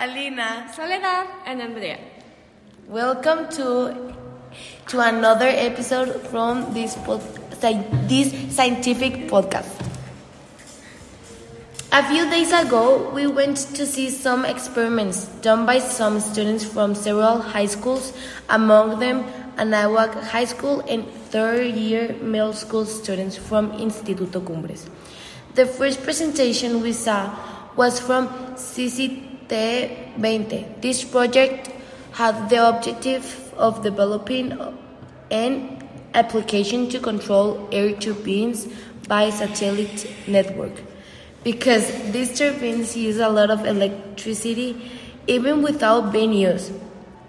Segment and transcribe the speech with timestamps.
[0.00, 1.98] Diana and Andrea.
[2.88, 4.14] Welcome to
[4.88, 7.20] to another episode from this pod,
[8.08, 9.68] this scientific podcast.
[11.92, 16.94] A few days ago, we went to see some experiments done by some students from
[16.94, 18.14] several high schools,
[18.48, 19.24] among them
[19.58, 24.88] Anahuac High School and third year middle school students from Instituto Cumbres.
[25.56, 27.36] The first presentation we saw
[27.76, 28.56] was from
[29.50, 30.80] CCT20.
[30.80, 31.70] This project
[32.12, 34.58] had the objective of developing
[35.30, 38.66] an application to control air turbines
[39.08, 40.72] by satellite network
[41.44, 44.90] because these turbines use a lot of electricity
[45.26, 46.72] even without being used.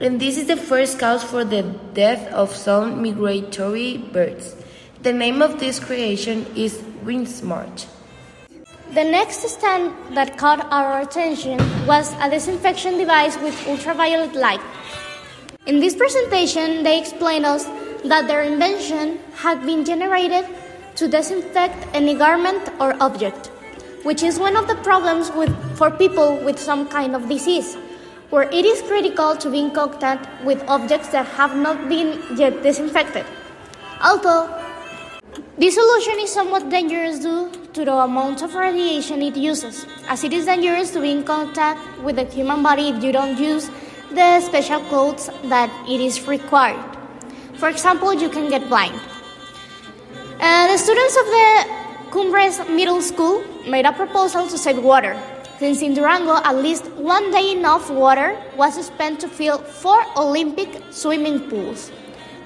[0.00, 1.62] And this is the first cause for the
[1.94, 4.56] death of some migratory birds.
[5.02, 7.86] The name of this creation is WindSmart.
[8.92, 14.60] The next stand that caught our attention was a disinfection device with ultraviolet light.
[15.66, 17.64] In this presentation, they explained us
[18.04, 20.46] that their invention had been generated
[20.96, 23.50] to disinfect any garment or object
[24.02, 27.76] which is one of the problems with, for people with some kind of disease,
[28.30, 32.62] where it is critical to be in contact with objects that have not been yet
[32.62, 33.24] disinfected.
[34.02, 34.48] Although
[35.58, 40.32] this solution is somewhat dangerous due to the amount of radiation it uses, as it
[40.32, 43.70] is dangerous to be in contact with the human body if you don't use
[44.12, 46.82] the special clothes that it is required.
[47.54, 48.98] For example, you can get blind.
[50.40, 55.16] Uh, the students of the Cumbres Middle School made a proposal to save water,
[55.58, 60.82] since in Durango at least one day enough water was spent to fill four Olympic
[60.90, 61.92] swimming pools.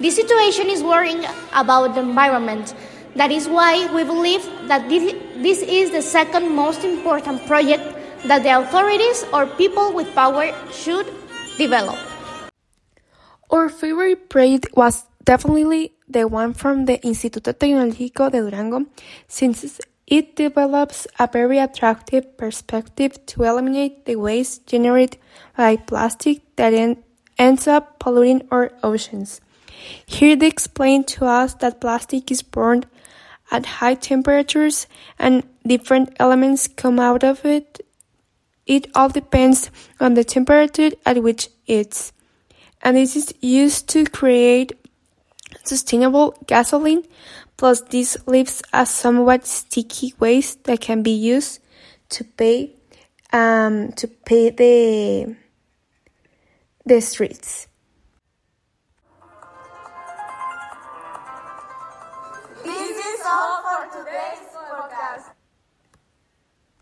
[0.00, 2.74] This situation is worrying about the environment.
[3.16, 7.82] That is why we believe that this, is the second most important project
[8.26, 11.06] that the authorities or people with power should
[11.56, 11.98] develop.
[13.50, 18.86] Our favorite project was definitely the one from the Instituto Tecnológico de Durango,
[19.28, 25.18] since it develops a very attractive perspective to eliminate the waste generated
[25.56, 27.04] by plastic that en
[27.38, 29.40] ends up polluting our oceans.
[30.06, 32.86] Here they explain to us that plastic is burned
[33.50, 34.86] at high temperatures
[35.18, 37.86] and different elements come out of it.
[38.66, 39.70] It all depends
[40.00, 42.12] on the temperature at which it's.
[42.82, 44.72] And this is used to create
[45.64, 47.04] sustainable gasoline,
[47.56, 51.60] plus this leaves a somewhat sticky waste that can be used
[52.10, 52.74] to pay
[53.32, 55.36] um, to pay the
[56.86, 57.66] the streets.
[63.14, 65.43] Is all for today's podcast.